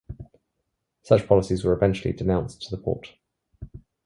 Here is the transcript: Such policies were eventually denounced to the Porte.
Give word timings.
Such 1.03 1.27
policies 1.27 1.63
were 1.63 1.73
eventually 1.73 2.11
denounced 2.11 2.63
to 2.63 2.75
the 2.75 2.81
Porte. 2.81 3.13